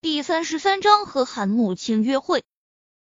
[0.00, 2.44] 第三十三章和韩慕清约会。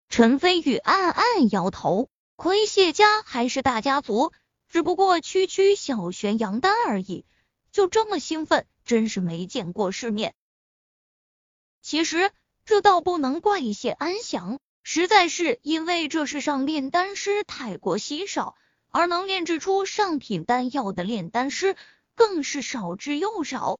[0.07, 4.31] 陈飞宇暗暗摇头，亏谢家还是大家族，
[4.69, 7.25] 只不过区区小玄阳丹而已，
[7.73, 10.33] 就这么兴奋，真是没见过世面。
[11.81, 12.31] 其实
[12.63, 18.55] 这倒不能怪谢安祥，实在是因为这世上炼丹师太过稀少，
[18.91, 21.75] 而能炼制出上品丹药的炼丹师
[22.15, 23.77] 更是少之又少。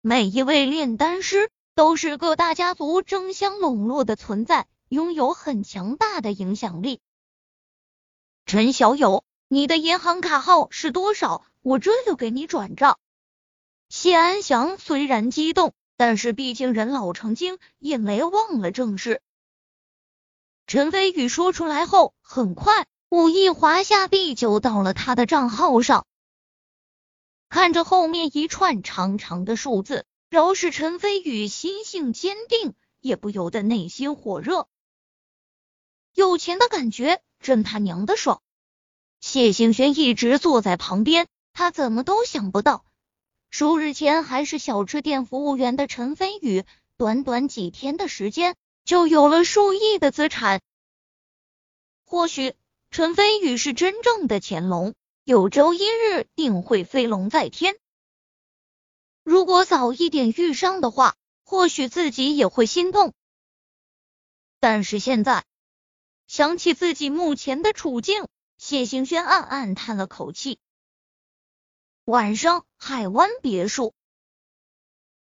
[0.00, 1.48] 每一位炼丹师
[1.80, 7.00] 都是各大家族争相笼络的存在，拥有很强大的影响力。
[8.44, 11.42] 陈小友，你的银行卡号是多少？
[11.62, 12.98] 我这就给你转账。
[13.88, 19.22] 谢安祥虽然激动，但是毕竟人老成精，也没忘了正事。
[20.66, 26.04] 陈飞宇说出来后，很快五亿华夏币就到了他的账号上。
[27.48, 34.68] 看着后面一串长长的数字，饶是陈飞宇心性坚定，也不由得内心火热。
[36.14, 38.40] 有钱的感觉真他娘的爽！
[39.18, 42.84] 谢兴轩一直坐在旁边，他怎么都想不到，
[43.50, 46.64] 数日前还是小吃店服务员的陈飞宇，
[46.96, 48.54] 短短几天的时间
[48.84, 50.60] 就有了数亿的资产。
[52.04, 52.54] 或许
[52.92, 54.94] 陈飞宇是真正的乾隆。
[55.24, 57.76] 有朝一日定会飞龙在天。
[59.30, 61.14] 如果早一点遇上的话，
[61.44, 63.14] 或许自己也会心动。
[64.58, 65.44] 但是现在
[66.26, 68.26] 想起自己目前的处境，
[68.58, 70.58] 谢行轩暗暗叹了口气。
[72.06, 73.94] 晚上，海湾别墅，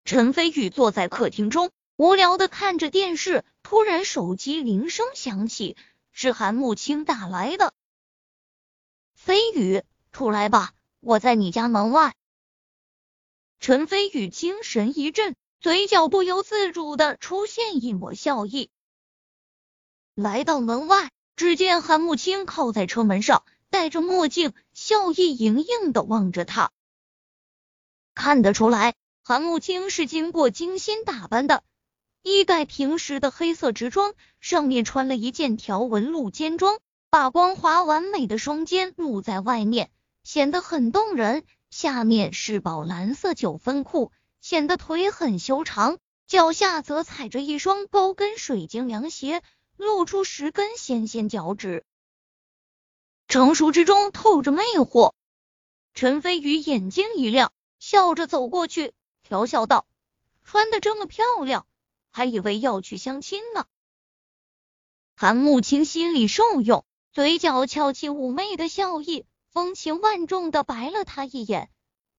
[0.05, 5.75] 陈飞宇坐在客厅中，无聊的看着电视，突然手机铃声响起，
[6.13, 7.73] 是韩慕清打来的。
[9.15, 12.15] 飞宇，出来吧，我在你家门外。
[13.59, 18.71] 陈飞宇精神一振，嘴角不由自主的出现一抹笑意。
[20.15, 26.71] 来到门外，只见韩慕清靠在车门上，戴着墨镜，笑意盈盈的望着他。
[28.15, 31.65] 看得出来，韩慕清是经过精心打扮的，
[32.23, 36.79] 一改平时的黑色直装，上面穿了一件条纹露肩装。
[37.09, 39.91] 把光滑完美的双肩露在外面，
[40.23, 41.45] 显得很动人。
[41.71, 45.99] 下面是宝蓝色九分裤，显得腿很修长。
[46.27, 49.43] 脚下则踩着一双高跟水晶凉鞋，
[49.77, 51.85] 露出十根纤纤脚趾，
[53.29, 55.13] 成熟之中透着魅惑。
[55.95, 59.87] 陈飞宇眼睛一亮，笑着走过去，调笑道
[60.43, 61.67] ：“穿的这么漂亮，
[62.11, 63.67] 还以为要去相亲呢。”
[65.15, 66.85] 韩慕清心里受用。
[67.13, 69.25] 嘴角翘起妩媚的笑意，
[69.57, 71.71] 风情万种的白了他一眼，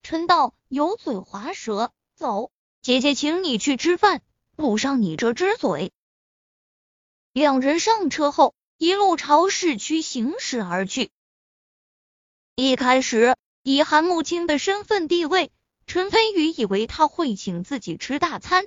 [0.02, 2.50] 嗔道：“油嘴滑舌，走，
[2.82, 4.22] 姐姐请你去吃饭，
[4.56, 5.92] 补上你这只嘴。”
[7.32, 11.12] 两人上车后，一路朝市区行驶而去。
[12.56, 15.52] 一开始，以韩慕清的身份地位，
[15.86, 18.66] 陈飞宇以为他会请自己吃大餐，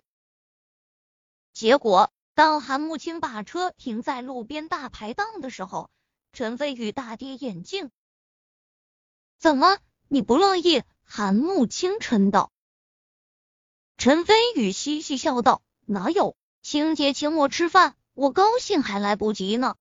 [1.52, 5.90] 结果当韩慕清把车停在路边大排档的时候。
[6.32, 7.92] 陈飞宇大跌眼镜，
[9.42, 10.84] 怎么你不乐意？
[11.04, 12.52] 韩慕清嗔道。
[13.98, 19.78] 陈飞宇嘻嘻笑道：“哪有，青姐请我吃饭，我高兴还来不及呢。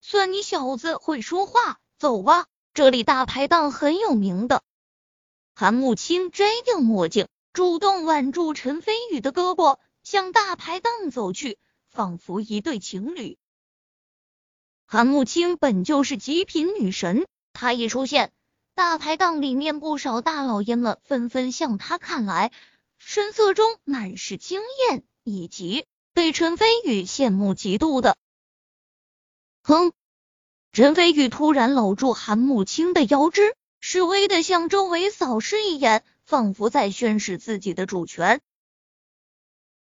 [0.00, 4.62] 算你小子会说话，走吧，这里大排档很有名的。”
[5.54, 11.58] 韩慕清摘掉墨镜，主动挽住陈飞宇的胳膊，向大排档走去，
[11.90, 13.36] 仿佛一对情侣。
[14.86, 17.26] 韩慕清本就是极品女神，
[17.56, 18.32] 他一出现，
[18.74, 22.52] 大排档里面不少大老爷们纷纷向他看来，
[22.98, 28.18] 神色中满是惊艳以及对陈飞宇羡慕嫉妒的。
[29.62, 29.92] 哼！
[30.70, 38.42] 陈飞宇突然搂住韩慕清的腰肢，示威的向周围扫视一眼，仿佛在宣示自己的主权。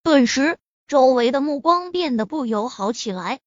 [0.05, 3.41] 顿时，周围的目光变得不友好起来。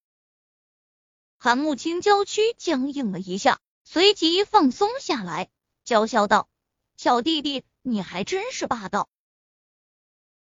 [1.37, 5.49] 韩慕清娇躯僵硬了一下，随即放松下来，
[5.85, 6.49] 娇笑道
[6.97, 9.07] ：“小弟弟，你还真是霸道。”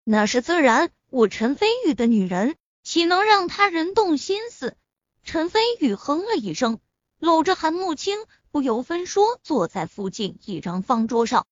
[0.04, 4.76] 那是自然，我陈飞宇的女人，岂能让他人动心思？
[5.24, 6.82] 陈飞宇哼了一声，
[7.18, 8.18] 搂着韩慕清，
[8.52, 11.48] 不由分说坐在附近一张方桌上。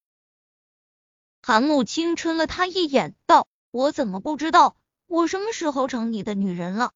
[1.41, 4.75] 韩慕清嗔了他一眼，道：“我怎么不知道？
[5.05, 6.91] 我什么时候成你的女人了？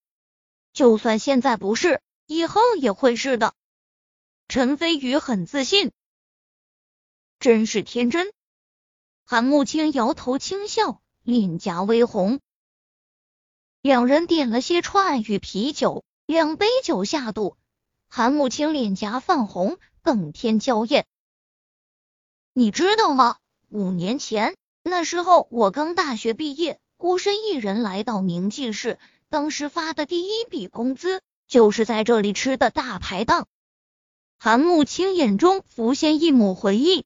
[0.73, 3.53] 就算现在不是。”以后也会是的，
[4.51, 5.93] 陈飞宇很自信，
[7.39, 8.33] 真是天真。
[9.23, 12.41] 韩慕清摇头轻笑，脸颊微红。
[13.81, 17.55] 两人点了些串与啤酒，两杯酒下肚，
[18.09, 21.05] 韩慕清脸颊泛红，更添娇艳。
[22.51, 23.37] 你知道吗？
[23.69, 28.99] 五年前，那时候我刚大学毕业，孤身一人来到明记市，
[29.29, 33.47] 当时发的第一笔工资就是在这里吃的大排档。
[34.43, 37.05] 韩慕清眼中浮现一抹回忆，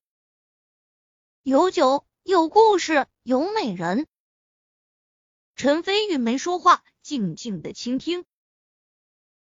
[1.44, 4.08] 有酒，有故事，有美人。
[5.58, 8.24] 陈飞宇没说话，静静的倾听。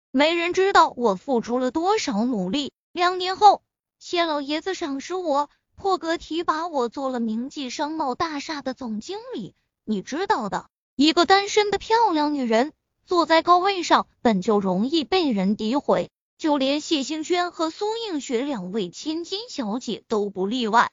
[0.09, 2.73] 没人知道我付出了多少努力。
[2.93, 3.61] 两年后，
[3.99, 9.53] 谢老爷子赏识我，破格提拔我做了明记商贸大厦的总经理。
[9.83, 12.73] 你知道的，一个单身的漂亮女人
[13.05, 16.09] 坐在高位上，本就容易被人诋毁。
[16.37, 20.91] 就连谢星轩和苏映雪两位千金小姐都不例外。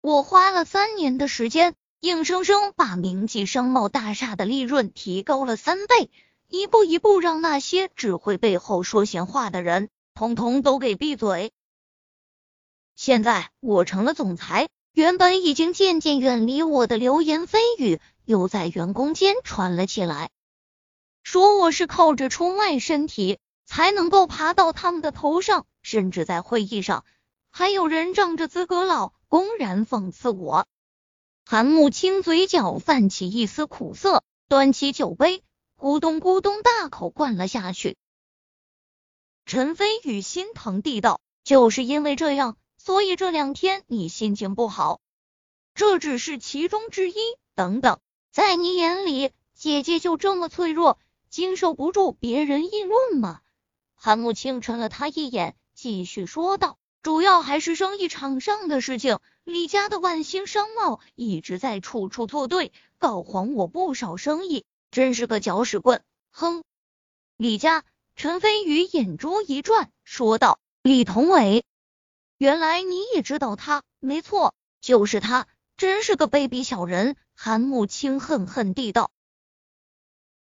[0.00, 6.10] 我花了三年的时间，硬生生把明记商贸大厦的利润提高了三倍，
[6.48, 11.52] 一步一步让那些只会背后说闲话的人，通通都给闭嘴。
[12.96, 20.30] 现在我成了总裁，原本已经渐渐远离我的流言蜚语又在员工间传了起来，
[21.22, 23.38] 说我是靠着出卖身体。
[23.64, 27.04] 才能够爬到他们的头上，甚至在会议上
[27.50, 30.66] 还有人仗着资格老，公然讽刺我。
[31.44, 35.42] 韩慕清嘴角泛起一丝苦涩，端起酒杯，
[35.78, 37.96] 咕咚咕咚大口灌了下去。
[39.44, 45.00] 陈飞宇心疼地道：“就是因为这样，所以这两天你心情不好，
[45.74, 47.14] 这只是其中之一。
[47.54, 47.98] 等等，
[48.30, 50.98] 在你眼里，姐姐就这么脆弱，
[51.28, 53.40] 经受不住别人议论吗？”
[54.04, 59.20] 韩慕清沉了他一眼，继续说道：“主要还是生意场上的事情。
[59.44, 66.02] 李家的万兴商贸一直在处处作对，搞黄我不少生意，真是个搅屎棍。”
[66.32, 66.64] 哼，
[67.36, 67.84] 李家。
[68.16, 71.64] 陈飞宇眼珠一转，说道：“李同伟，
[72.38, 73.84] 原来你也知道他？
[74.00, 75.46] 没错，就是他，
[75.76, 79.12] 真是个卑鄙小人。”韩慕清恨恨地道。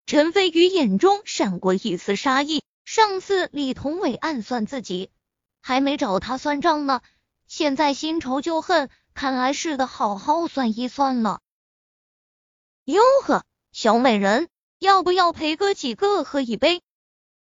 [0.07, 2.63] 陈飞宇眼中闪过一丝杀意。
[2.93, 5.13] 上次李同伟暗算自己，
[5.61, 7.03] 还没找他算账呢，
[7.47, 11.41] 现在新仇旧恨，看来是得好好算一算了。
[12.87, 14.49] 哟呵，小美人，
[14.81, 16.83] 要不要陪哥几个喝一杯？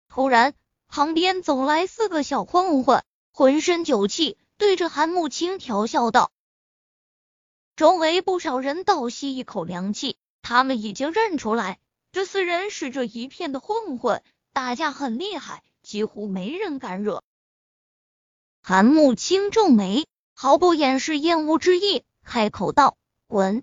[0.08, 0.55] 突然，
[0.88, 6.32] 旁边走来四个小混混，浑身酒气，对着韩慕清调笑道。
[7.76, 11.79] 周围不少人倒吸一口凉气，他们已经认出来，
[12.11, 14.20] 这四人是这一片的混混。
[14.53, 17.23] 打架很厉害，几乎没人敢惹。
[18.62, 22.97] 韩慕清皱眉，毫不掩饰厌恶之意，开口道
[23.27, 23.62] ：“滚！”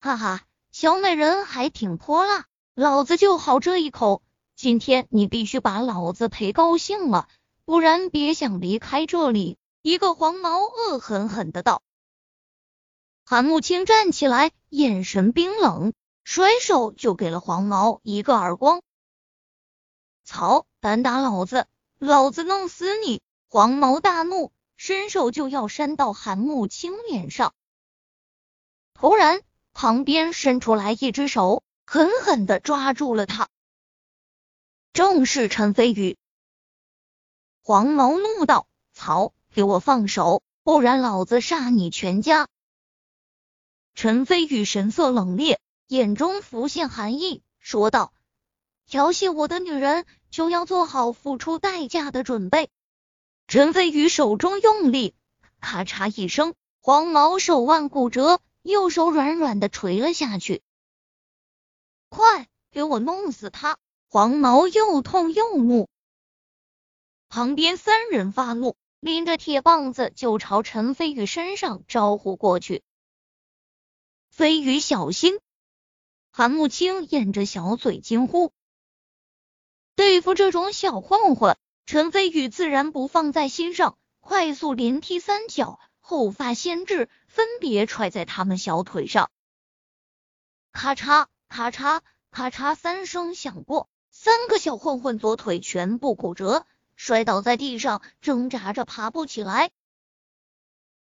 [0.00, 0.42] 哈哈，
[0.72, 4.22] 小美人还挺泼辣，老子就好这一口。
[4.54, 7.28] 今天你必须把老子陪高兴了，
[7.64, 9.58] 不然别想离开这里。
[9.82, 11.82] 一个黄毛恶狠狠的道。
[13.24, 15.92] 韩慕清站起来，眼神冰冷，
[16.24, 18.82] 甩手就给了黄毛一个耳光。
[20.26, 20.66] 曹！
[20.80, 21.68] 敢打老子，
[21.98, 23.22] 老子弄死你！
[23.48, 27.54] 黄毛大怒，伸手就要扇到韩慕清脸上。
[28.92, 29.40] 突然，
[29.72, 33.48] 旁边伸出来一只手，狠狠的抓住了他。
[34.92, 36.18] 正是陈飞宇。
[37.62, 39.32] 黄毛怒道：“曹！
[39.54, 42.48] 给我放手，不然老子杀你全家！”
[43.94, 48.12] 陈飞宇神色冷冽，眼中浮现寒意，说道。
[48.88, 52.70] 调戏我的女人，就要做好付出代价的准备。
[53.48, 55.16] 陈飞宇手中用力，
[55.60, 60.62] 咔嚓一声，黄毛手腕骨折，右手软软的垂了下去。
[62.08, 63.76] 快给我弄死他！
[64.08, 65.88] 黄毛又痛又怒。
[67.28, 72.84] 旁边三人发怒，拎着铁棒子就朝陈飞宇身上招呼过去。
[74.30, 75.40] 飞宇小心！
[76.30, 78.52] 韩慕清掩着小嘴惊呼。
[79.96, 89.30] 对付这种小混混，陈飞宇自然不放在心上，快速连踢三脚，后发先至，分别踹在他们小腿上。
[90.70, 99.70] 咔嚓咔嚓咔嚓三声响过，三个小混混左腿全部骨折，摔倒在地上，挣扎着爬不起来。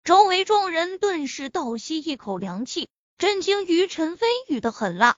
[0.03, 5.15] 周围众人顿时倒吸一口凉气，震惊于陈飞宇的狠辣。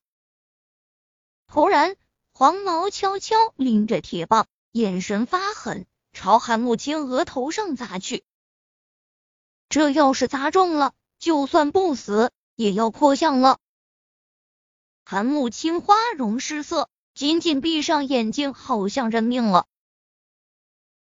[1.48, 1.98] 突然。
[2.38, 8.25] 黄毛悄悄拎着铁棒，眼神发狠，朝韩慕清额头上砸去。
[9.70, 13.60] 这要是砸中了，就算不死，也要破相了。
[15.06, 19.65] 韩慕清花容失色，紧紧闭上眼睛，好像认命了。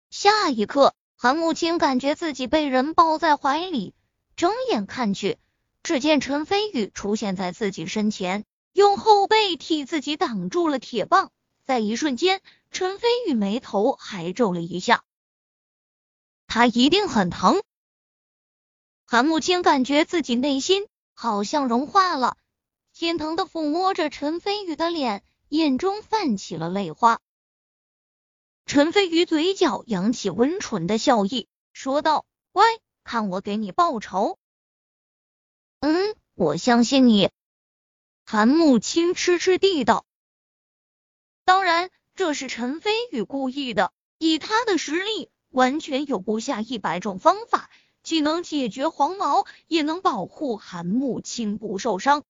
[0.10, 3.96] 下一刻，韩慕清感觉自己被人抱在怀里，
[4.36, 5.38] 睁眼看去，
[5.82, 11.32] 只见陈飞宇出现在自己身前，用后背替自己挡住了铁棒。
[11.63, 15.04] 在一瞬间，陈飞宇眉头还皱了一下，
[16.48, 17.62] 他一定很疼。
[19.06, 22.36] 韩慕清感觉自己内心好像融化了，
[22.92, 27.20] 心疼的抚摸着陈飞宇的脸，眼中泛起了泪花。
[28.66, 32.63] 陈飞宇嘴角扬起温纯的笑意，说道：“乖，
[33.04, 34.38] 看我给你报仇。”
[35.80, 37.30] 嗯，我相信你。
[38.32, 40.06] 韩慕清痴痴地道
[41.44, 47.70] ：“当然，这是陈飞宇故意的，以他的实力，完全有不下一百种方法。”
[48.04, 52.24] 既能解决黄毛，也能保护韩慕清不受伤。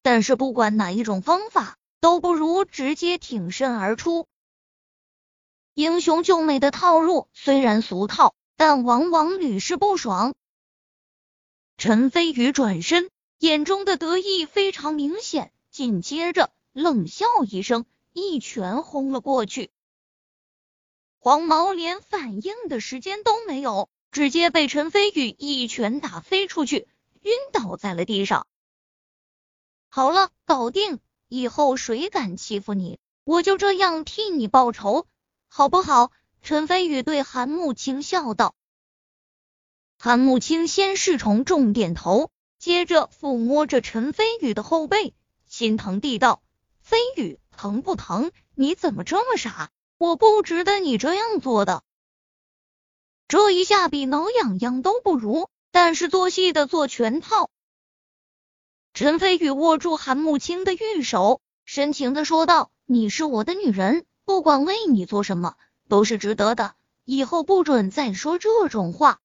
[0.00, 4.26] 但是不管哪一种方法，都不如直接挺身而出。
[5.74, 10.34] 英雄救美的套路虽然俗套，但往往屡试不爽。
[11.76, 13.10] 陈飞宇转身，
[13.44, 17.84] 眼中的得意非常明显，紧接着冷笑一声，
[18.14, 19.70] 一拳轰了过去。
[21.18, 23.90] 黄毛连反应的时间都没有。
[24.10, 26.88] 直接被陈飞宇一拳打飞出去，
[27.20, 28.46] 晕倒在了地上。
[29.90, 31.00] 好了，搞定！
[31.28, 35.06] 以后谁敢欺负你，我就这样替你报仇，
[35.48, 36.12] 好不好？
[36.40, 38.54] 陈飞宇对韩慕清笑道。
[39.98, 42.30] 韩慕清先是从重点头，
[42.64, 45.12] 接着抚摸着陈飞宇的后背，
[45.46, 46.42] 心疼地道
[46.80, 48.32] ：“飞宇，疼不疼？
[48.54, 49.70] 你怎么这么傻？
[49.98, 51.82] 我不值得你这样做的。”
[53.28, 57.50] 这一下比挠痒痒都不如，但是做戏的做全套。
[58.94, 65.56] 陈飞宇握住韩慕清的玉手，深情的说道：“你是我的女人，不管为你做什么，
[65.90, 66.74] 都是值得的。
[67.04, 69.20] 以后不准再说这种话。”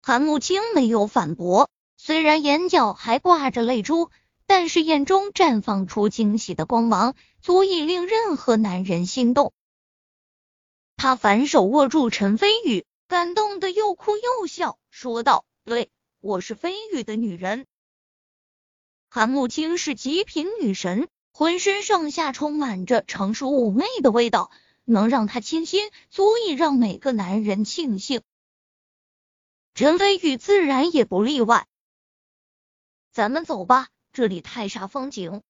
[0.00, 1.68] 韩慕清没有反驳，
[2.02, 4.10] 虽然眼角还挂着泪珠，
[4.46, 9.52] 但是眼中绽放出惊喜的光芒，足以令任何男人心动。
[10.96, 15.90] 他反手握住陈飞宇，感动的又哭又笑，说道：“对，
[16.20, 17.66] 我是飞宇的女人。”
[19.10, 24.50] 韩慕清是极品女神，浑身上下充满着成熟妩媚的味道，
[24.86, 28.22] 能让她倾心，足以让每个男人庆幸。
[29.74, 31.66] 陈飞宇自然也不例外。
[33.10, 35.42] 咱们走吧，这里太煞风景。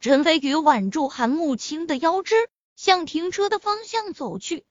[0.00, 2.34] 陈飞宇挽住韩慕清的腰肢。
[2.76, 4.64] 向停车的方向走去，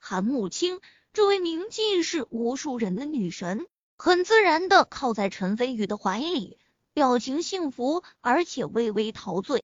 [0.00, 0.80] 韩慕清
[1.12, 6.58] 这位铭记是无数人的女神，很自然的靠在陈飞宇的怀里，
[6.92, 9.62] 表情幸福，而且微微陶醉。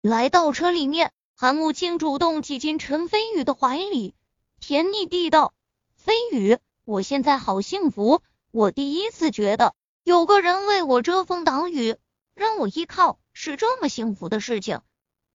[0.00, 4.14] 来到车里面，韩慕清主动挤进陈飞宇的怀里，
[4.60, 5.54] 甜腻地道
[5.98, 8.22] ：“飞宇，我现在好幸福，
[8.52, 11.96] 我第一次觉得有个人为我遮风挡雨，
[12.34, 14.82] 让我依靠，是这么幸福的事情。”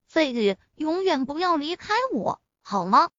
[0.08, 3.10] 飞宇，永远不要离开我，好吗？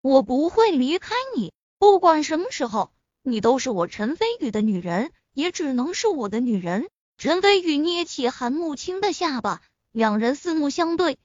[0.00, 6.88] 我不会离开你，不管什么时候，你都是我陈飞宇的女人，也只能是我的女人。
[7.16, 9.62] 陈飞宇捏起韩慕清的下巴，
[9.92, 11.16] 两人四目相对，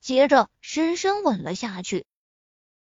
[0.00, 2.06] 接着深深吻了下去。